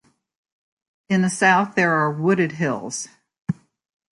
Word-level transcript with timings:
In 1.09 1.21
the 1.21 1.29
south 1.29 1.75
there 1.75 1.93
are 1.93 2.09
wooded 2.09 2.53
hills. 2.53 3.07